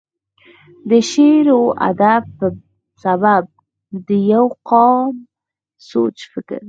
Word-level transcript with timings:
دَ 0.89 0.91
شعر 1.11 1.45
و 1.57 1.61
ادب 1.89 2.23
پۀ 2.37 2.47
سبب 3.03 3.43
دَ 4.07 4.09
يو 4.33 4.45
قام 4.69 5.13
سوچ 5.89 6.17
فکر، 6.31 6.59